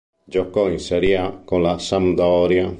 [0.23, 2.67] Giocò in Serie A con la Sampdoria.